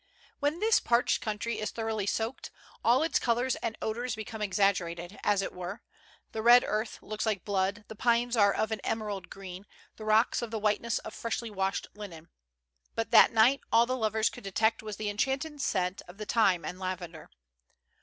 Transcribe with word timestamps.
When 0.39 0.57
this 0.59 0.79
parched 0.79 1.21
country 1.21 1.59
is 1.59 1.69
thoroughly 1.69 2.07
soaked, 2.07 2.49
all 2.83 3.03
its 3.03 3.19
colors 3.19 3.55
and 3.57 3.77
odors 3.83 4.15
became 4.15 4.41
exaggerated, 4.41 5.19
as 5.23 5.43
it 5.43 5.53
were; 5.53 5.83
the 6.31 6.41
red 6.41 6.63
earth 6.65 6.97
looks 7.03 7.23
like 7.23 7.45
blood, 7.45 7.85
the 7.87 7.93
pines 7.95 8.35
are 8.35 8.57
ol' 8.57 8.65
an 8.73 8.79
emerald 8.79 9.29
green, 9.29 9.67
the 9.97 10.03
rocks 10.03 10.41
of 10.41 10.49
the 10.49 10.57
whiteness 10.57 10.99
offreshly 11.05 11.51
washed 11.51 11.85
linen. 11.93 12.29
But 12.95 13.11
that 13.11 13.31
night 13.31 13.61
all 13.71 13.85
the 13.85 13.95
lovers 13.95 14.31
could 14.31 14.43
detect 14.43 14.81
was 14.81 14.97
the 14.97 15.07
enhanced 15.07 15.63
scent 15.67 16.01
of 16.07 16.17
the 16.17 16.25
thyme 16.25 16.65
and 16.65 16.79
lavender. 16.79 17.29